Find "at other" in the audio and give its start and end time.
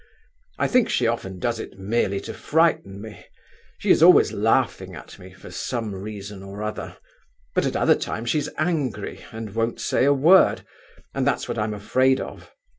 7.67-7.93